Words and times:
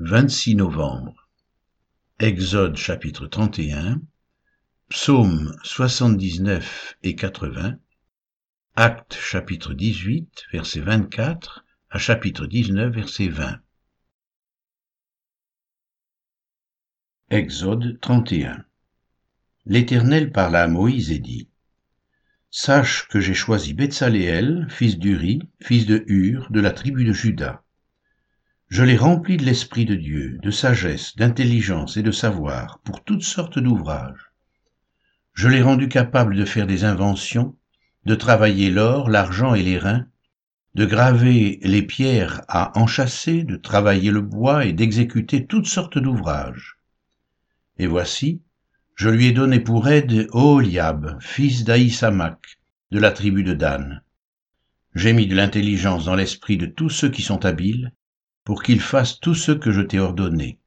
26 0.00 0.54
novembre. 0.54 1.28
Exode 2.20 2.76
chapitre 2.76 3.26
31, 3.26 4.00
Psaume 4.88 5.58
79 5.64 6.96
et 7.02 7.16
80, 7.16 7.80
Actes 8.76 9.14
chapitre 9.14 9.74
18 9.74 10.44
verset 10.52 10.82
24 10.82 11.64
à 11.90 11.98
chapitre 11.98 12.46
19 12.46 12.94
verset 12.94 13.26
20. 13.26 13.58
Exode 17.30 17.98
31 18.00 18.64
L'Éternel 19.66 20.30
parla 20.30 20.62
à 20.62 20.68
Moïse 20.68 21.10
et 21.10 21.18
dit, 21.18 21.48
Sache 22.52 23.08
que 23.08 23.18
j'ai 23.18 23.34
choisi 23.34 23.74
Betsaléel, 23.74 24.68
fils 24.70 24.96
d'Uri, 24.96 25.40
fils 25.60 25.86
de 25.86 26.04
Hur, 26.06 26.52
de 26.52 26.60
la 26.60 26.70
tribu 26.70 27.04
de 27.04 27.12
Juda 27.12 27.64
je 28.68 28.82
l'ai 28.82 28.96
rempli 28.96 29.38
de 29.38 29.44
l'Esprit 29.44 29.86
de 29.86 29.94
Dieu, 29.94 30.38
de 30.42 30.50
sagesse, 30.50 31.16
d'intelligence 31.16 31.96
et 31.96 32.02
de 32.02 32.10
savoir 32.10 32.80
pour 32.80 33.02
toutes 33.02 33.22
sortes 33.22 33.58
d'ouvrages. 33.58 34.30
Je 35.32 35.48
l'ai 35.48 35.62
rendu 35.62 35.88
capable 35.88 36.36
de 36.36 36.44
faire 36.44 36.66
des 36.66 36.84
inventions, 36.84 37.56
de 38.04 38.14
travailler 38.14 38.70
l'or, 38.70 39.08
l'argent 39.08 39.54
et 39.54 39.62
les 39.62 39.78
reins, 39.78 40.06
de 40.74 40.84
graver 40.84 41.60
les 41.62 41.82
pierres 41.82 42.42
à 42.46 42.78
enchâsser, 42.78 43.42
de 43.42 43.56
travailler 43.56 44.10
le 44.10 44.20
bois 44.20 44.66
et 44.66 44.74
d'exécuter 44.74 45.46
toutes 45.46 45.66
sortes 45.66 45.98
d'ouvrages. 45.98 46.76
Et 47.78 47.86
voici, 47.86 48.42
je 48.96 49.08
lui 49.08 49.26
ai 49.26 49.32
donné 49.32 49.60
pour 49.60 49.88
aide 49.88 50.28
Oholiab, 50.32 51.16
fils 51.20 51.64
d'Aïsamak, 51.64 52.58
de 52.90 52.98
la 52.98 53.12
tribu 53.12 53.44
de 53.44 53.54
Dan. 53.54 54.02
J'ai 54.94 55.14
mis 55.14 55.26
de 55.26 55.36
l'intelligence 55.36 56.04
dans 56.04 56.14
l'esprit 56.16 56.58
de 56.58 56.66
tous 56.66 56.90
ceux 56.90 57.08
qui 57.08 57.22
sont 57.22 57.46
habiles, 57.46 57.92
pour 58.48 58.62
qu'ils 58.62 58.80
fassent 58.80 59.20
tout 59.20 59.34
ce 59.34 59.52
que 59.52 59.70
je 59.70 59.82
t'ai 59.82 59.98
ordonné. 59.98 60.58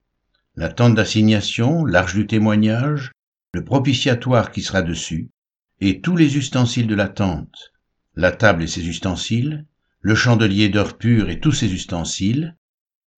La 0.56 0.70
tente 0.70 0.94
d'assignation, 0.94 1.84
l'arche 1.84 2.14
du 2.14 2.28
témoignage, 2.28 3.12
le 3.56 3.66
propitiatoire 3.66 4.52
qui 4.52 4.62
sera 4.62 4.84
dessus, 4.84 5.32
et 5.80 6.00
tous 6.00 6.16
les 6.16 6.38
ustensiles 6.38 6.86
de 6.86 6.94
la 6.94 7.08
tente, 7.08 7.74
la 8.14 8.32
table 8.32 8.62
et 8.62 8.68
ses 8.68 8.88
ustensiles, 8.88 9.66
le 10.00 10.14
chandelier 10.14 10.70
d'or 10.70 11.00
pur 11.00 11.32
et 11.32 11.40
tous 11.40 11.54
ses 11.54 11.74
ustensiles, 11.74 12.56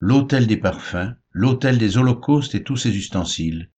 l'autel 0.00 0.46
des 0.46 0.56
parfums, 0.56 1.14
l'autel 1.30 1.76
des 1.76 1.98
holocaustes 1.98 2.54
et 2.54 2.62
tous 2.62 2.78
ses 2.78 2.96
ustensiles, 2.96 3.70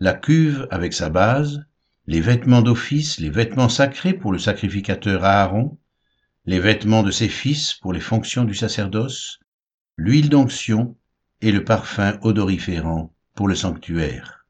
la 0.00 0.14
cuve 0.14 0.66
avec 0.72 0.94
sa 0.94 1.10
base, 1.10 1.64
les 2.08 2.20
vêtements 2.20 2.62
d'office, 2.62 3.20
les 3.20 3.30
vêtements 3.30 3.68
sacrés 3.68 4.14
pour 4.14 4.32
le 4.32 4.40
sacrificateur 4.40 5.22
Aaron, 5.24 5.78
les 6.44 6.58
vêtements 6.58 7.04
de 7.04 7.12
ses 7.12 7.28
fils 7.28 7.74
pour 7.74 7.92
les 7.92 8.00
fonctions 8.00 8.42
du 8.42 8.56
sacerdoce, 8.56 9.38
l'huile 9.96 10.28
d'onction 10.28 10.96
et 11.40 11.52
le 11.52 11.62
parfum 11.62 12.18
odoriférant 12.22 13.14
pour 13.34 13.46
le 13.46 13.54
sanctuaire. 13.54 14.46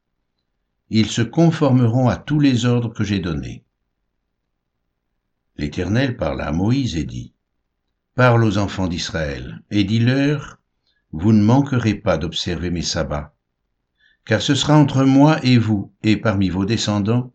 Ils 0.89 1.09
se 1.09 1.21
conformeront 1.21 2.09
à 2.09 2.17
tous 2.17 2.39
les 2.39 2.65
ordres 2.65 2.93
que 2.93 3.03
j'ai 3.03 3.19
donnés. 3.19 3.63
L'Éternel 5.57 6.17
parla 6.17 6.47
à 6.47 6.51
Moïse 6.51 6.95
et 6.95 7.03
dit, 7.03 7.33
Parle 8.15 8.43
aux 8.43 8.57
enfants 8.57 8.87
d'Israël, 8.87 9.61
et 9.71 9.83
dis-leur, 9.83 10.59
Vous 11.11 11.31
ne 11.31 11.43
manquerez 11.43 11.95
pas 11.95 12.17
d'observer 12.17 12.71
mes 12.71 12.81
sabbats, 12.81 13.35
car 14.25 14.41
ce 14.41 14.55
sera 14.55 14.77
entre 14.77 15.03
moi 15.03 15.39
et 15.43 15.57
vous, 15.57 15.93
et 16.03 16.17
parmi 16.17 16.49
vos 16.49 16.65
descendants, 16.65 17.33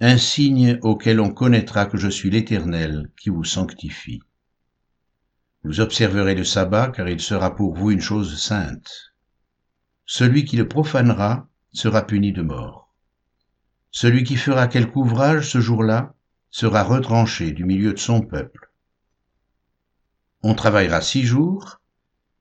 un 0.00 0.16
signe 0.16 0.78
auquel 0.82 1.20
on 1.20 1.30
connaîtra 1.30 1.86
que 1.86 1.98
je 1.98 2.08
suis 2.08 2.30
l'Éternel 2.30 3.10
qui 3.20 3.30
vous 3.30 3.44
sanctifie. 3.44 4.22
Vous 5.64 5.80
observerez 5.80 6.34
le 6.34 6.44
sabbat, 6.44 6.88
car 6.88 7.08
il 7.08 7.20
sera 7.20 7.54
pour 7.54 7.74
vous 7.74 7.90
une 7.90 8.00
chose 8.00 8.40
sainte. 8.40 9.14
Celui 10.04 10.44
qui 10.44 10.56
le 10.56 10.66
profanera 10.66 11.48
sera 11.72 12.06
puni 12.06 12.32
de 12.32 12.42
mort. 12.42 12.92
Celui 13.90 14.24
qui 14.24 14.36
fera 14.36 14.66
quelque 14.66 14.96
ouvrage 14.96 15.48
ce 15.50 15.60
jour-là 15.60 16.14
sera 16.50 16.82
retranché 16.82 17.52
du 17.52 17.64
milieu 17.64 17.92
de 17.92 17.98
son 17.98 18.20
peuple. 18.20 18.72
On 20.42 20.54
travaillera 20.54 21.00
six 21.00 21.22
jours, 21.22 21.80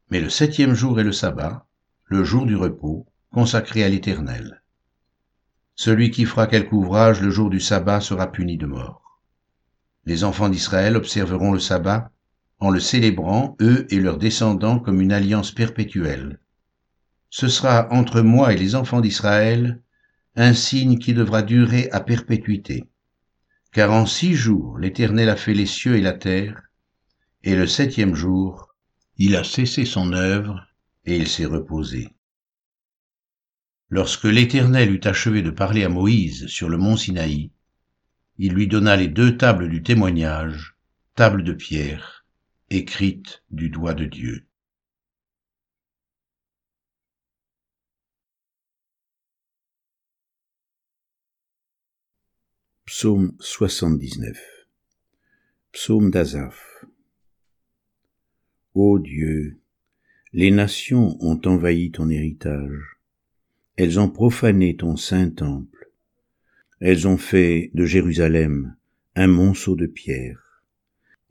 mais 0.09 0.19
le 0.19 0.29
septième 0.29 0.74
jour 0.74 1.00
est 1.00 1.03
le 1.03 1.12
sabbat, 1.12 1.68
le 2.06 2.24
jour 2.24 2.45
du 2.45 2.56
repos, 2.56 3.06
consacré 3.31 3.84
à 3.84 3.90
l'Éternel. 3.90 4.63
Celui 5.75 6.09
qui 6.09 6.25
fera 6.25 6.47
quelque 6.47 6.74
ouvrage 6.74 7.22
le 7.22 7.29
jour 7.29 7.50
du 7.50 7.59
sabbat 7.59 8.01
sera 8.01 8.31
puni 8.31 8.57
de 8.57 8.66
mort. 8.66 9.22
Les 10.06 10.24
enfants 10.24 10.50
d'Israël 10.50 10.97
observeront 10.97 11.53
le 11.53 11.59
sabbat 11.59 12.12
en 12.61 12.69
le 12.69 12.79
célébrant, 12.79 13.57
eux 13.59 13.88
et 13.89 13.99
leurs 13.99 14.19
descendants, 14.19 14.79
comme 14.79 15.01
une 15.01 15.11
alliance 15.11 15.51
perpétuelle. 15.51 16.39
Ce 17.31 17.47
sera 17.47 17.91
entre 17.91 18.22
moi 18.22 18.53
et 18.53 18.57
les 18.57 18.75
enfants 18.75 19.01
d'Israël 19.01 19.81
un 20.35 20.53
signe 20.53 21.00
qui 21.00 21.13
devra 21.13 21.41
durer 21.41 21.89
à 21.91 22.00
perpétuité. 22.01 22.85
Car 23.73 23.91
en 23.91 24.05
six 24.05 24.35
jours 24.35 24.77
l'Éternel 24.77 25.29
a 25.29 25.35
fait 25.35 25.55
les 25.55 25.66
cieux 25.66 25.97
et 25.97 26.01
la 26.01 26.13
terre, 26.13 26.61
et 27.44 27.55
le 27.55 27.66
septième 27.66 28.13
jour 28.13 28.69
il 29.17 29.35
a 29.35 29.44
cessé 29.44 29.83
son 29.83 30.13
œuvre, 30.13 30.66
et 31.05 31.17
il 31.17 31.27
s'est 31.27 31.45
reposé. 31.45 32.09
Lorsque 33.89 34.25
l'Éternel 34.25 34.91
eut 34.91 35.01
achevé 35.03 35.41
de 35.41 35.50
parler 35.50 35.83
à 35.83 35.89
Moïse 35.89 36.45
sur 36.45 36.69
le 36.69 36.77
mont 36.77 36.95
Sinaï, 36.95 37.51
il 38.38 38.53
lui 38.53 38.67
donna 38.67 38.95
les 38.95 39.07
deux 39.07 39.35
tables 39.35 39.69
du 39.69 39.81
témoignage, 39.81 40.75
tables 41.16 41.44
de 41.44 41.53
pierre, 41.53 42.20
écrite 42.73 43.43
du 43.51 43.69
doigt 43.69 43.93
de 43.93 44.05
Dieu. 44.05 44.45
Psaume 52.85 53.35
79 53.41 54.39
Psaume 55.73 56.11
d'Azaph 56.11 56.85
Ô 58.73 58.99
Dieu, 58.99 59.59
les 60.31 60.49
nations 60.49 61.17
ont 61.19 61.41
envahi 61.43 61.91
ton 61.91 62.09
héritage, 62.09 62.99
elles 63.75 63.99
ont 63.99 64.09
profané 64.09 64.77
ton 64.77 64.95
saint 64.95 65.29
temple, 65.29 65.91
elles 66.79 67.05
ont 67.05 67.17
fait 67.17 67.69
de 67.73 67.83
Jérusalem 67.83 68.77
un 69.15 69.27
monceau 69.27 69.75
de 69.75 69.88
pierre 69.88 70.50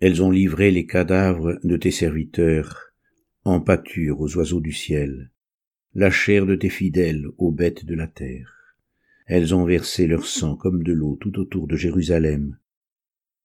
elles 0.01 0.23
ont 0.23 0.31
livré 0.31 0.71
les 0.71 0.87
cadavres 0.87 1.59
de 1.63 1.77
tes 1.77 1.91
serviteurs 1.91 2.95
en 3.45 3.61
pâture 3.61 4.21
aux 4.21 4.35
oiseaux 4.37 4.61
du 4.61 4.73
ciel, 4.73 5.31
la 5.95 6.11
chair 6.11 6.47
de 6.47 6.55
tes 6.55 6.71
fidèles 6.71 7.27
aux 7.37 7.53
bêtes 7.53 7.85
de 7.85 7.95
la 7.95 8.07
terre. 8.07 8.77
Elles 9.27 9.55
ont 9.55 9.65
versé 9.65 10.07
leur 10.07 10.27
sang 10.27 10.57
comme 10.57 10.83
de 10.83 10.93
l'eau 10.93 11.17
tout 11.21 11.39
autour 11.39 11.67
de 11.67 11.77
Jérusalem, 11.77 12.57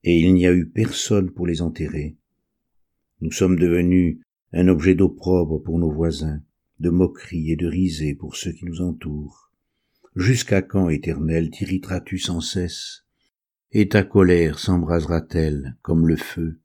et 0.04 0.18
il 0.18 0.34
n'y 0.34 0.48
a 0.48 0.54
eu 0.54 0.66
personne 0.66 1.30
pour 1.32 1.46
les 1.46 1.62
enterrer. 1.62 2.16
Nous 3.20 3.32
sommes 3.32 3.60
devenus 3.60 4.20
un 4.54 4.70
objet 4.70 4.96
d'opprobre 4.96 5.62
pour 5.62 5.78
nos 5.78 5.92
voisins, 5.92 6.42
de 6.80 6.90
moquerie 6.90 7.52
et 7.52 7.56
de 7.56 7.68
risée 7.68 8.16
pour 8.16 8.36
ceux 8.36 8.52
qui 8.52 8.66
nous 8.66 8.82
entourent. 8.82 9.52
Jusqu'à 10.16 10.62
quand, 10.62 10.88
Éternel, 10.90 11.50
t'irriteras-tu 11.50 12.18
sans 12.18 12.40
cesse 12.40 13.05
et 13.72 13.90
ta 13.90 14.04
colère 14.04 14.60
s'embrasera-t-elle 14.60 15.76
comme 15.82 16.08
le 16.08 16.16
feu? 16.16 16.60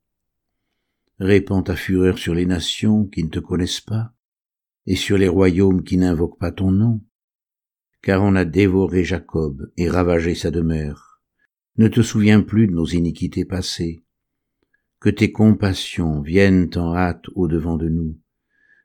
Répands 1.18 1.62
ta 1.62 1.76
fureur 1.76 2.18
sur 2.18 2.34
les 2.34 2.46
nations 2.46 3.04
qui 3.06 3.24
ne 3.24 3.28
te 3.28 3.40
connaissent 3.40 3.80
pas, 3.80 4.12
et 4.86 4.96
sur 4.96 5.18
les 5.18 5.28
royaumes 5.28 5.82
qui 5.82 5.98
n'invoquent 5.98 6.38
pas 6.38 6.52
ton 6.52 6.70
nom, 6.70 7.00
car 8.02 8.22
on 8.22 8.34
a 8.34 8.44
dévoré 8.44 9.04
Jacob 9.04 9.70
et 9.76 9.88
ravagé 9.88 10.34
sa 10.34 10.50
demeure. 10.50 11.20
Ne 11.76 11.88
te 11.88 12.00
souviens 12.02 12.42
plus 12.42 12.66
de 12.66 12.72
nos 12.72 12.86
iniquités 12.86 13.44
passées. 13.44 14.02
Que 14.98 15.10
tes 15.10 15.32
compassions 15.32 16.20
viennent 16.20 16.70
en 16.76 16.94
hâte 16.94 17.26
au-devant 17.34 17.76
de 17.76 17.88
nous, 17.88 18.18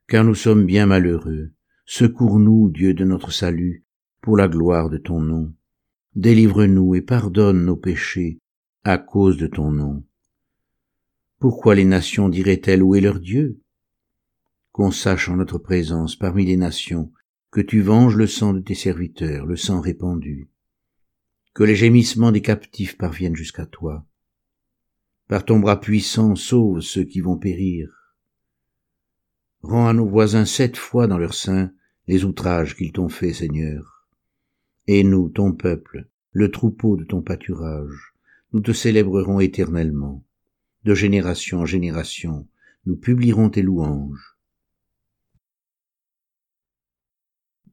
car 0.08 0.24
nous 0.24 0.36
sommes 0.36 0.66
bien 0.66 0.86
malheureux. 0.86 1.52
Secours-nous, 1.86 2.70
Dieu 2.70 2.94
de 2.94 3.06
notre 3.06 3.32
salut, 3.32 3.86
pour 4.22 4.38
la 4.38 4.48
gloire 4.48 4.90
de 4.90 4.98
ton 4.98 5.20
nom 5.20 5.54
délivre-nous 6.16 6.96
et 6.96 7.02
pardonne 7.02 7.66
nos 7.66 7.76
péchés 7.76 8.40
à 8.84 8.98
cause 8.98 9.38
de 9.38 9.48
ton 9.48 9.72
nom. 9.72 10.04
Pourquoi 11.40 11.76
les 11.76 11.86
nations 11.86 12.30
diraient-elles 12.30 12.84
où 12.84 12.96
est 12.96 13.02
leur 13.02 13.20
Dieu? 13.20 13.60
Qu'on 14.72 14.92
sache 14.92 15.30
en 15.30 15.36
notre 15.36 15.58
présence 15.58 16.16
parmi 16.16 16.46
les 16.46 16.58
nations 16.58 17.12
que 17.52 17.62
tu 17.62 17.82
venges 17.82 18.16
le 18.16 18.28
sang 18.28 18.54
de 18.54 18.60
tes 18.60 18.76
serviteurs, 18.76 19.46
le 19.46 19.56
sang 19.58 19.82
répandu, 19.82 20.50
que 21.54 21.64
les 21.64 21.76
gémissements 21.76 22.32
des 22.32 22.42
captifs 22.42 22.98
parviennent 22.98 23.36
jusqu'à 23.36 23.66
toi. 23.66 24.06
Par 25.28 25.44
ton 25.44 25.60
bras 25.60 25.80
puissant 25.80 26.36
sauve 26.36 26.82
ceux 26.82 27.04
qui 27.04 27.20
vont 27.22 27.38
périr. 27.38 27.90
Rends 29.62 29.88
à 29.88 29.94
nos 29.94 30.08
voisins 30.08 30.46
sept 30.46 30.78
fois 30.78 31.08
dans 31.08 31.18
leur 31.18 31.34
sein 31.34 31.72
les 32.08 32.24
outrages 32.24 32.76
qu'ils 32.76 32.92
t'ont 32.92 33.10
faits, 33.10 33.36
Seigneur 33.36 33.95
et 34.88 35.04
nous, 35.04 35.30
ton 35.30 35.52
peuple, 35.52 36.08
le 36.32 36.52
troupeau 36.52 36.96
de 36.96 37.04
ton 37.04 37.22
pâturage, 37.22 38.14
nous 38.54 38.62
te 38.62 38.72
célébrerons 38.72 39.40
éternellement. 39.40 40.24
De 40.84 40.94
génération 40.94 41.62
en 41.62 41.66
génération, 41.66 42.48
nous 42.86 42.96
publierons 42.96 43.50
tes 43.50 43.64
louanges. 43.64 44.38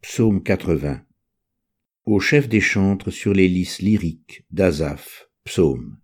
Psaume 0.01 0.43
80. 0.43 1.03
Au 2.07 2.19
chef 2.19 2.49
des 2.49 2.61
chantres 2.61 3.11
sur 3.11 3.33
les 3.33 3.49
lys 3.49 3.81
lyriques 3.81 4.45
d'Azaph, 4.51 5.29
psaume. 5.45 5.99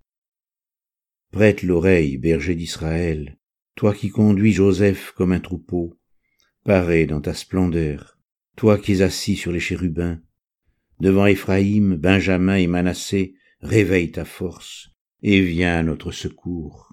Prête 1.33 1.63
l'oreille, 1.63 2.19
berger 2.19 2.55
d'Israël, 2.55 3.39
toi 3.75 3.95
qui 3.95 4.11
conduis 4.11 4.53
Joseph 4.53 5.13
comme 5.13 5.33
un 5.33 5.41
troupeau, 5.41 5.99
paré 6.65 7.07
dans 7.07 7.21
ta 7.21 7.35
splendeur, 7.35 8.19
toi 8.57 8.79
qui 8.79 8.93
es 8.93 9.03
assis 9.03 9.37
sur 9.37 9.53
les 9.53 9.61
chérubins, 9.61 10.21
devant 11.01 11.27
Éphraïm, 11.27 11.97
Benjamin 11.97 12.57
et 12.57 12.67
Manassé, 12.67 13.35
réveille 13.61 14.11
ta 14.11 14.25
force, 14.25 14.91
et 15.23 15.41
viens 15.41 15.79
à 15.79 15.83
notre 15.83 16.13
secours. 16.13 16.93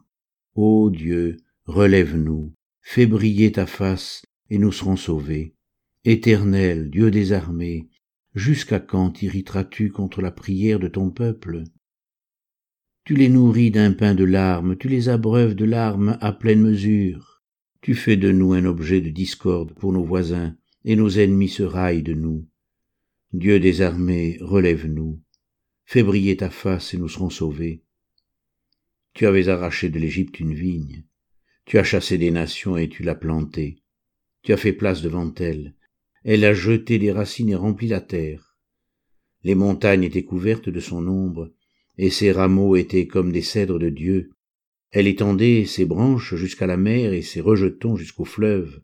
Ô 0.55 0.89
Dieu, 0.89 1.37
relève-nous, 1.65 2.53
fais 2.81 3.05
briller 3.05 3.51
ta 3.51 3.65
face, 3.65 4.25
et 4.49 4.57
nous 4.57 4.71
serons 4.71 4.95
sauvés. 4.95 5.55
Éternel, 6.03 6.89
Dieu 6.89 7.09
des 7.09 7.31
armées, 7.33 7.89
jusqu'à 8.35 8.79
quand 8.79 9.11
t'irriteras-tu 9.11 9.91
contre 9.91 10.21
la 10.21 10.31
prière 10.31 10.79
de 10.79 10.87
ton 10.87 11.09
peuple? 11.09 11.63
Tu 13.03 13.15
les 13.15 13.29
nourris 13.29 13.71
d'un 13.71 13.91
pain 13.91 14.15
de 14.15 14.23
larmes, 14.23 14.77
tu 14.77 14.87
les 14.87 15.09
abreuves 15.09 15.55
de 15.55 15.65
larmes 15.65 16.17
à 16.21 16.31
pleine 16.31 16.61
mesure. 16.61 17.43
Tu 17.81 17.93
fais 17.93 18.17
de 18.17 18.31
nous 18.31 18.53
un 18.53 18.65
objet 18.65 19.01
de 19.01 19.09
discorde 19.09 19.73
pour 19.73 19.93
nos 19.93 20.03
voisins, 20.03 20.55
et 20.85 20.95
nos 20.95 21.09
ennemis 21.09 21.49
se 21.49 21.63
raillent 21.63 22.03
de 22.03 22.13
nous. 22.13 22.47
Dieu 23.37 23.59
des 23.59 23.81
armées, 23.81 24.37
relève-nous. 24.39 25.19
Fais 25.83 26.03
briller 26.03 26.37
ta 26.37 26.49
face 26.49 26.93
et 26.93 26.97
nous 26.97 27.09
serons 27.09 27.29
sauvés. 27.29 27.83
Tu 29.13 29.25
avais 29.25 29.49
arraché 29.49 29.89
de 29.89 29.99
l'Égypte 29.99 30.39
une 30.39 30.53
vigne. 30.53 31.03
Tu 31.65 31.77
as 31.77 31.83
chassé 31.83 32.17
des 32.17 32.31
nations 32.31 32.77
et 32.77 32.87
tu 32.87 33.03
l'as 33.03 33.13
plantée. 33.13 33.83
Tu 34.41 34.53
as 34.53 34.57
fait 34.57 34.71
place 34.71 35.01
devant 35.01 35.33
elle. 35.35 35.73
Elle 36.23 36.45
a 36.45 36.53
jeté 36.53 36.97
des 36.97 37.11
racines 37.11 37.49
et 37.49 37.55
rempli 37.55 37.89
la 37.89 37.99
terre. 37.99 38.55
Les 39.43 39.53
montagnes 39.53 40.03
étaient 40.03 40.23
couvertes 40.23 40.69
de 40.69 40.79
son 40.79 41.05
ombre, 41.05 41.51
et 41.97 42.11
ses 42.11 42.31
rameaux 42.31 42.77
étaient 42.77 43.07
comme 43.07 43.33
des 43.33 43.41
cèdres 43.41 43.79
de 43.79 43.89
Dieu. 43.89 44.31
Elle 44.91 45.07
étendait 45.07 45.65
ses 45.65 45.83
branches 45.83 46.35
jusqu'à 46.35 46.67
la 46.67 46.77
mer 46.77 47.11
et 47.11 47.21
ses 47.21 47.41
rejetons 47.41 47.97
jusqu'au 47.97 48.23
fleuve. 48.23 48.81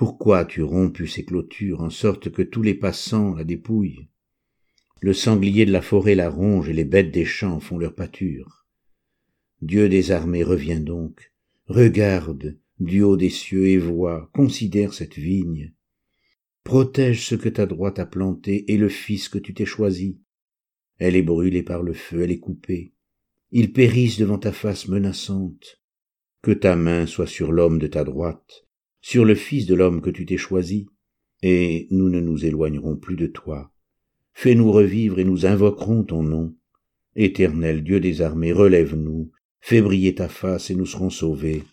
Pourquoi 0.00 0.38
as-tu 0.38 0.62
rompu 0.62 1.06
ces 1.06 1.26
clôtures 1.26 1.82
en 1.82 1.90
sorte 1.90 2.30
que 2.30 2.40
tous 2.40 2.62
les 2.62 2.72
passants 2.72 3.34
la 3.34 3.44
dépouillent? 3.44 4.08
Le 5.02 5.12
sanglier 5.12 5.66
de 5.66 5.72
la 5.72 5.82
forêt 5.82 6.14
la 6.14 6.30
ronge 6.30 6.70
et 6.70 6.72
les 6.72 6.86
bêtes 6.86 7.10
des 7.10 7.26
champs 7.26 7.60
font 7.60 7.76
leur 7.76 7.94
pâture. 7.94 8.66
Dieu 9.60 9.90
des 9.90 10.10
armées 10.10 10.42
revient 10.42 10.80
donc. 10.80 11.34
Regarde, 11.66 12.58
du 12.78 13.02
haut 13.02 13.18
des 13.18 13.28
cieux 13.28 13.68
et 13.68 13.76
vois, 13.76 14.30
considère 14.32 14.94
cette 14.94 15.18
vigne. 15.18 15.74
Protège 16.64 17.26
ce 17.26 17.34
que 17.34 17.50
ta 17.50 17.66
droite 17.66 17.98
a 17.98 18.06
planté 18.06 18.72
et 18.72 18.78
le 18.78 18.88
fils 18.88 19.28
que 19.28 19.36
tu 19.38 19.52
t'es 19.52 19.66
choisi. 19.66 20.18
Elle 20.96 21.14
est 21.14 21.20
brûlée 21.20 21.62
par 21.62 21.82
le 21.82 21.92
feu, 21.92 22.22
elle 22.22 22.30
est 22.30 22.40
coupée. 22.40 22.94
Ils 23.50 23.74
périssent 23.74 24.18
devant 24.18 24.38
ta 24.38 24.52
face 24.52 24.88
menaçante. 24.88 25.82
Que 26.40 26.52
ta 26.52 26.74
main 26.74 27.04
soit 27.04 27.26
sur 27.26 27.52
l'homme 27.52 27.78
de 27.78 27.86
ta 27.86 28.02
droite, 28.02 28.64
sur 29.00 29.24
le 29.24 29.34
Fils 29.34 29.66
de 29.66 29.74
l'homme 29.74 30.00
que 30.00 30.10
tu 30.10 30.26
t'es 30.26 30.36
choisi, 30.36 30.86
et 31.42 31.88
nous 31.90 32.10
ne 32.10 32.20
nous 32.20 32.44
éloignerons 32.44 32.96
plus 32.96 33.16
de 33.16 33.26
toi. 33.26 33.72
Fais-nous 34.34 34.70
revivre 34.70 35.18
et 35.18 35.24
nous 35.24 35.46
invoquerons 35.46 36.04
ton 36.04 36.22
nom. 36.22 36.54
Éternel 37.16 37.82
Dieu 37.82 38.00
des 38.00 38.22
armées, 38.22 38.52
relève-nous, 38.52 39.30
fais 39.60 39.82
briller 39.82 40.14
ta 40.14 40.28
face 40.28 40.70
et 40.70 40.74
nous 40.74 40.86
serons 40.86 41.10
sauvés. 41.10 41.64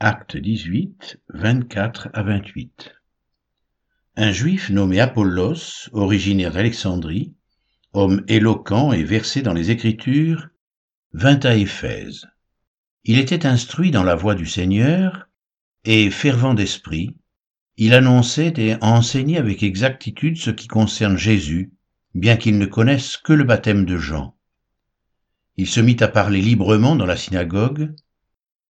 Acte 0.00 0.36
18, 0.36 1.20
24 1.28 2.08
à 2.12 2.22
28 2.22 2.94
Un 4.16 4.32
juif 4.32 4.70
nommé 4.70 5.00
Apollos, 5.00 5.88
originaire 5.92 6.52
d'Alexandrie, 6.52 7.34
homme 7.94 8.22
éloquent 8.28 8.92
et 8.92 9.04
versé 9.04 9.42
dans 9.42 9.54
les 9.54 9.70
Écritures, 9.70 10.48
vint 11.12 11.40
à 11.42 11.54
Éphèse. 11.54 12.26
Il 13.04 13.18
était 13.18 13.46
instruit 13.46 13.90
dans 13.90 14.02
la 14.02 14.14
voie 14.14 14.34
du 14.34 14.46
Seigneur, 14.46 15.28
et 15.84 16.10
fervent 16.10 16.54
d'esprit, 16.54 17.16
il 17.76 17.92
annonçait 17.92 18.54
et 18.56 18.76
enseignait 18.82 19.38
avec 19.38 19.62
exactitude 19.62 20.36
ce 20.36 20.50
qui 20.50 20.68
concerne 20.68 21.16
Jésus, 21.16 21.72
bien 22.14 22.36
qu'il 22.36 22.58
ne 22.58 22.66
connaisse 22.66 23.16
que 23.16 23.32
le 23.32 23.44
baptême 23.44 23.84
de 23.84 23.96
Jean. 23.96 24.36
Il 25.56 25.66
se 25.66 25.80
mit 25.80 25.96
à 26.00 26.08
parler 26.08 26.40
librement 26.40 26.94
dans 26.94 27.06
la 27.06 27.16
synagogue. 27.16 27.94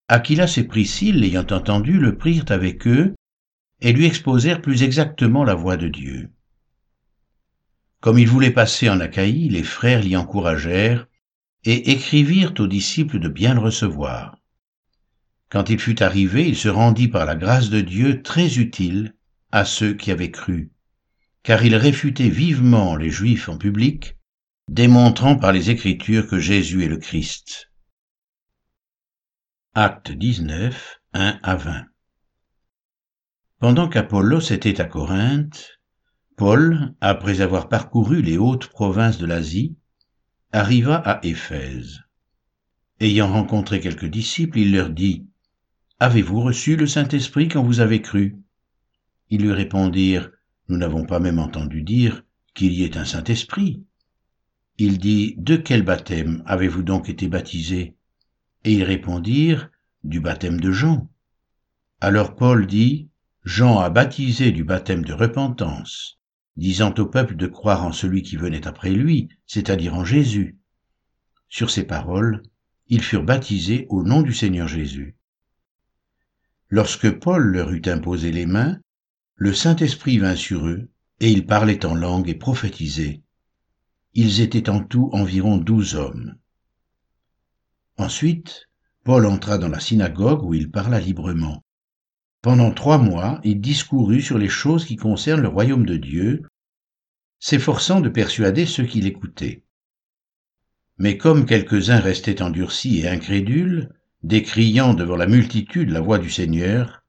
Aquilas 0.07 0.55
et 0.57 0.63
Priscille, 0.63 1.19
l'ayant 1.19 1.45
entendu, 1.51 1.99
le 1.99 2.17
prirent 2.17 2.45
avec 2.49 2.87
eux 2.87 3.15
et 3.81 3.93
lui 3.93 4.05
exposèrent 4.05 4.61
plus 4.61 4.83
exactement 4.83 5.43
la 5.43 5.55
voie 5.55 5.77
de 5.77 5.87
Dieu. 5.87 6.31
Comme 8.05 8.19
il 8.19 8.27
voulait 8.27 8.51
passer 8.51 8.87
en 8.87 8.99
Achaïe, 8.99 9.49
les 9.49 9.63
frères 9.63 10.03
l'y 10.03 10.15
encouragèrent 10.15 11.07
et 11.63 11.89
écrivirent 11.89 12.53
aux 12.59 12.67
disciples 12.67 13.17
de 13.17 13.27
bien 13.27 13.55
le 13.55 13.61
recevoir. 13.61 14.37
Quand 15.49 15.71
il 15.71 15.79
fut 15.79 16.03
arrivé, 16.03 16.47
il 16.47 16.55
se 16.55 16.69
rendit 16.69 17.07
par 17.07 17.25
la 17.25 17.35
grâce 17.35 17.71
de 17.71 17.81
Dieu 17.81 18.21
très 18.21 18.59
utile 18.59 19.15
à 19.51 19.65
ceux 19.65 19.95
qui 19.95 20.11
avaient 20.11 20.29
cru, 20.29 20.69
car 21.41 21.65
il 21.65 21.75
réfutait 21.75 22.29
vivement 22.29 22.95
les 22.95 23.09
Juifs 23.09 23.49
en 23.49 23.57
public, 23.57 24.15
démontrant 24.67 25.35
par 25.35 25.51
les 25.51 25.71
Écritures 25.71 26.27
que 26.27 26.37
Jésus 26.37 26.85
est 26.85 26.89
le 26.89 26.97
Christ. 26.97 27.71
Acte 29.73 30.11
19, 30.11 30.99
1 31.13 31.39
à 31.41 31.55
20 31.55 31.85
Pendant 33.57 33.89
qu'Apollos 33.89 34.51
était 34.51 34.79
à 34.79 34.85
Corinthe, 34.85 35.74
Paul, 36.37 36.93
après 36.99 37.39
avoir 37.39 37.69
parcouru 37.69 38.21
les 38.21 38.37
hautes 38.37 38.67
provinces 38.67 39.17
de 39.17 39.25
l'Asie, 39.25 39.75
arriva 40.51 40.95
à 40.95 41.25
Éphèse. 41.25 42.01
Ayant 42.99 43.31
rencontré 43.31 43.79
quelques 43.79 44.05
disciples, 44.05 44.59
il 44.59 44.73
leur 44.73 44.89
dit, 44.89 45.25
Avez-vous 45.99 46.41
reçu 46.41 46.75
le 46.75 46.87
Saint-Esprit 46.87 47.47
quand 47.47 47.63
vous 47.63 47.79
avez 47.79 48.01
cru? 48.01 48.37
Ils 49.29 49.43
lui 49.43 49.53
répondirent, 49.53 50.29
Nous 50.67 50.75
n'avons 50.75 51.05
pas 51.05 51.21
même 51.21 51.39
entendu 51.39 51.83
dire 51.83 52.23
qu'il 52.53 52.73
y 52.73 52.83
ait 52.83 52.97
un 52.97 53.05
Saint-Esprit. 53.05 53.81
Il 54.77 54.97
dit, 54.97 55.35
De 55.37 55.55
quel 55.55 55.83
baptême 55.83 56.43
avez-vous 56.45 56.83
donc 56.83 57.07
été 57.07 57.29
baptisés 57.29 57.95
Et 58.65 58.73
ils 58.73 58.83
répondirent, 58.83 59.69
Du 60.03 60.19
baptême 60.19 60.59
de 60.59 60.71
Jean. 60.71 61.09
Alors 62.01 62.35
Paul 62.35 62.67
dit, 62.67 63.07
Jean 63.45 63.79
a 63.79 63.89
baptisé 63.89 64.51
du 64.51 64.63
baptême 64.63 65.05
de 65.05 65.13
repentance, 65.13 66.19
disant 66.57 66.93
au 66.97 67.05
peuple 67.05 67.35
de 67.35 67.47
croire 67.47 67.85
en 67.85 67.91
celui 67.91 68.21
qui 68.21 68.37
venait 68.37 68.67
après 68.67 68.91
lui, 68.91 69.29
c'est-à-dire 69.45 69.93
en 69.93 70.05
Jésus. 70.05 70.57
Sur 71.49 71.69
ces 71.69 71.83
paroles, 71.83 72.43
ils 72.87 73.01
furent 73.01 73.23
baptisés 73.23 73.87
au 73.89 74.03
nom 74.03 74.21
du 74.21 74.33
Seigneur 74.33 74.67
Jésus. 74.67 75.15
Lorsque 76.69 77.11
Paul 77.11 77.43
leur 77.43 77.71
eut 77.71 77.81
imposé 77.85 78.31
les 78.31 78.45
mains, 78.45 78.79
le 79.35 79.53
Saint-Esprit 79.53 80.17
vint 80.17 80.35
sur 80.35 80.67
eux, 80.67 80.89
et 81.19 81.31
ils 81.31 81.45
parlaient 81.45 81.85
en 81.85 81.95
langue 81.95 82.29
et 82.29 82.35
prophétisaient. 82.35 83.21
Ils 84.13 84.41
étaient 84.41 84.69
en 84.69 84.81
tout 84.81 85.09
environ 85.11 85.57
douze 85.57 85.95
hommes. 85.95 86.35
Ensuite, 87.97 88.69
Paul 89.03 89.25
entra 89.25 89.57
dans 89.57 89.67
la 89.67 89.79
synagogue 89.79 90.43
où 90.43 90.53
il 90.53 90.71
parla 90.71 90.99
librement. 90.99 91.64
Pendant 92.45 92.69
trois 92.69 92.99
mois, 92.99 93.41
il 93.43 93.59
discourut 93.59 94.21
sur 94.21 94.37
les 94.37 94.49
choses 94.49 94.85
qui 94.85 94.97
concernent 94.97 95.41
le 95.41 95.47
royaume 95.47 95.83
de 95.83 95.97
Dieu, 95.97 96.43
s'efforçant 97.39 98.01
de 98.01 98.09
persuader 98.09 98.67
ceux 98.67 98.83
qui 98.83 99.01
l'écoutaient. 99.01 99.63
Mais 100.99 101.17
comme 101.17 101.47
quelques-uns 101.47 101.99
restaient 101.99 102.43
endurcis 102.43 102.99
et 102.99 103.07
incrédules, 103.07 103.89
décriant 104.21 104.93
devant 104.93 105.15
la 105.15 105.25
multitude 105.25 105.89
la 105.89 106.01
voix 106.01 106.19
du 106.19 106.29
Seigneur, 106.29 107.01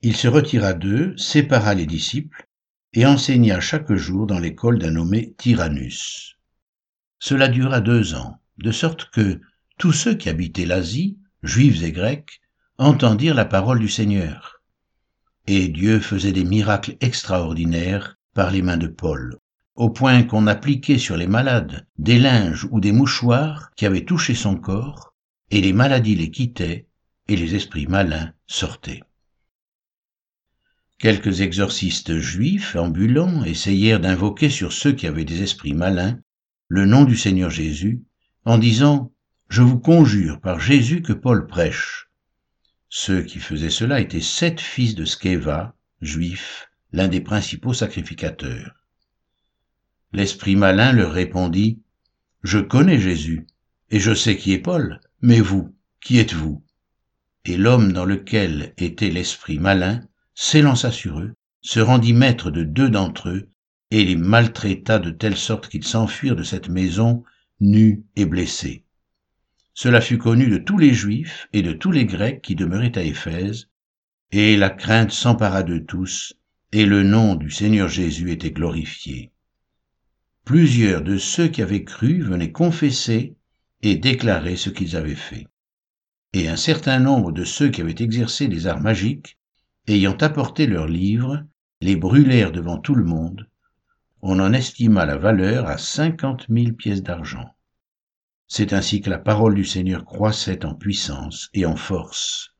il 0.00 0.16
se 0.16 0.26
retira 0.26 0.72
d'eux, 0.72 1.14
sépara 1.18 1.74
les 1.74 1.84
disciples, 1.84 2.48
et 2.94 3.04
enseigna 3.04 3.60
chaque 3.60 3.92
jour 3.92 4.26
dans 4.26 4.38
l'école 4.38 4.78
d'un 4.78 4.92
nommé 4.92 5.34
Tyrannus. 5.36 6.38
Cela 7.18 7.48
dura 7.48 7.82
deux 7.82 8.14
ans, 8.14 8.40
de 8.56 8.72
sorte 8.72 9.10
que 9.10 9.38
tous 9.76 9.92
ceux 9.92 10.14
qui 10.14 10.30
habitaient 10.30 10.64
l'Asie, 10.64 11.18
juifs 11.42 11.82
et 11.82 11.92
grecs, 11.92 12.40
entendirent 12.78 13.34
la 13.34 13.44
parole 13.44 13.78
du 13.78 13.88
Seigneur 13.90 14.61
et 15.46 15.68
Dieu 15.68 16.00
faisait 16.00 16.32
des 16.32 16.44
miracles 16.44 16.96
extraordinaires 17.00 18.16
par 18.34 18.50
les 18.50 18.62
mains 18.62 18.76
de 18.76 18.86
Paul, 18.86 19.38
au 19.74 19.90
point 19.90 20.22
qu'on 20.22 20.46
appliquait 20.46 20.98
sur 20.98 21.16
les 21.16 21.26
malades 21.26 21.86
des 21.98 22.18
linges 22.18 22.66
ou 22.70 22.80
des 22.80 22.92
mouchoirs 22.92 23.70
qui 23.76 23.86
avaient 23.86 24.04
touché 24.04 24.34
son 24.34 24.56
corps, 24.56 25.14
et 25.50 25.60
les 25.60 25.72
maladies 25.72 26.16
les 26.16 26.30
quittaient, 26.30 26.86
et 27.28 27.36
les 27.36 27.54
esprits 27.54 27.86
malins 27.86 28.32
sortaient. 28.46 29.02
Quelques 30.98 31.40
exorcistes 31.40 32.18
juifs 32.18 32.76
ambulants 32.76 33.44
essayèrent 33.44 34.00
d'invoquer 34.00 34.50
sur 34.50 34.72
ceux 34.72 34.92
qui 34.92 35.06
avaient 35.06 35.24
des 35.24 35.42
esprits 35.42 35.74
malins 35.74 36.18
le 36.68 36.86
nom 36.86 37.04
du 37.04 37.16
Seigneur 37.16 37.50
Jésus, 37.50 38.02
en 38.44 38.56
disant 38.56 39.12
Je 39.48 39.62
vous 39.62 39.78
conjure 39.78 40.40
par 40.40 40.58
Jésus 40.58 41.02
que 41.02 41.12
Paul 41.12 41.46
prêche. 41.46 42.08
Ceux 42.94 43.22
qui 43.22 43.38
faisaient 43.38 43.70
cela 43.70 44.00
étaient 44.00 44.20
sept 44.20 44.60
fils 44.60 44.94
de 44.94 45.06
Sceva, 45.06 45.74
juifs, 46.02 46.70
l'un 46.92 47.08
des 47.08 47.22
principaux 47.22 47.72
sacrificateurs. 47.72 48.84
L'esprit 50.12 50.56
malin 50.56 50.92
leur 50.92 51.10
répondit, 51.10 51.80
Je 52.42 52.58
connais 52.58 53.00
Jésus, 53.00 53.46
et 53.90 53.98
je 53.98 54.12
sais 54.12 54.36
qui 54.36 54.52
est 54.52 54.58
Paul, 54.58 55.00
mais 55.22 55.40
vous, 55.40 55.74
qui 56.02 56.18
êtes-vous? 56.18 56.62
Et 57.46 57.56
l'homme 57.56 57.94
dans 57.94 58.04
lequel 58.04 58.74
était 58.76 59.08
l'esprit 59.08 59.58
malin 59.58 60.06
s'élança 60.34 60.92
sur 60.92 61.18
eux, 61.18 61.32
se 61.62 61.80
rendit 61.80 62.12
maître 62.12 62.50
de 62.50 62.62
deux 62.62 62.90
d'entre 62.90 63.30
eux, 63.30 63.48
et 63.90 64.04
les 64.04 64.16
maltraita 64.16 64.98
de 64.98 65.10
telle 65.10 65.38
sorte 65.38 65.70
qu'ils 65.70 65.86
s'enfuirent 65.86 66.36
de 66.36 66.42
cette 66.42 66.68
maison 66.68 67.24
nus 67.58 68.04
et 68.16 68.26
blessés. 68.26 68.84
Cela 69.74 70.00
fut 70.00 70.18
connu 70.18 70.48
de 70.48 70.58
tous 70.58 70.78
les 70.78 70.92
Juifs 70.92 71.48
et 71.52 71.62
de 71.62 71.72
tous 71.72 71.92
les 71.92 72.04
Grecs 72.04 72.42
qui 72.42 72.54
demeuraient 72.54 72.98
à 72.98 73.02
Éphèse, 73.02 73.68
et 74.30 74.56
la 74.56 74.70
crainte 74.70 75.12
s'empara 75.12 75.62
de 75.62 75.78
tous, 75.78 76.34
et 76.72 76.86
le 76.86 77.02
nom 77.02 77.34
du 77.34 77.50
Seigneur 77.50 77.88
Jésus 77.88 78.30
était 78.30 78.50
glorifié 78.50 79.32
plusieurs 80.44 81.02
de 81.02 81.18
ceux 81.18 81.48
qui 81.48 81.62
avaient 81.62 81.84
cru 81.84 82.20
venaient 82.20 82.52
confesser 82.52 83.36
et 83.82 83.96
déclarer 83.96 84.56
ce 84.56 84.70
qu'ils 84.70 84.96
avaient 84.96 85.14
fait. 85.14 85.46
Et 86.32 86.48
un 86.48 86.56
certain 86.56 86.98
nombre 86.98 87.32
de 87.32 87.44
ceux 87.44 87.68
qui 87.68 87.80
avaient 87.80 87.94
exercé 87.98 88.48
les 88.48 88.66
arts 88.66 88.80
magiques, 88.80 89.38
ayant 89.86 90.16
apporté 90.16 90.66
leurs 90.66 90.88
livres, 90.88 91.44
les 91.80 91.96
brûlèrent 91.96 92.52
devant 92.52 92.78
tout 92.78 92.94
le 92.94 93.04
monde. 93.04 93.48
On 94.22 94.38
en 94.38 94.52
estima 94.52 95.04
la 95.04 95.16
valeur 95.16 95.66
à 95.66 95.78
cinquante 95.78 96.48
mille 96.48 96.74
pièces 96.74 97.02
d'argent. 97.02 97.54
C'est 98.54 98.74
ainsi 98.74 99.00
que 99.00 99.08
la 99.08 99.18
parole 99.18 99.54
du 99.54 99.64
Seigneur 99.64 100.04
croissait 100.04 100.66
en 100.66 100.74
puissance 100.74 101.48
et 101.54 101.64
en 101.64 101.74
force. 101.74 102.51